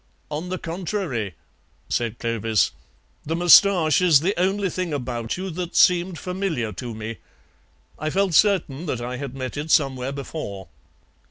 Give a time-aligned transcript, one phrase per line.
[0.31, 1.35] "On the contrary,"
[1.87, 2.71] said Clovis,
[3.23, 7.17] "the moustache is the only thing about you that seemed familiar to me.
[7.99, 10.69] I felt certain that I had met it somewhere before."